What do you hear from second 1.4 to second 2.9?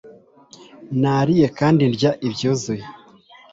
kandi ndya ibyuzuye